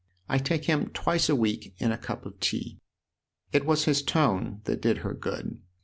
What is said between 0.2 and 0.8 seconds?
I take